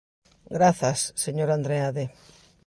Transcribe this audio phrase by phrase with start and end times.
[0.57, 2.05] Grazas, señor Andreade.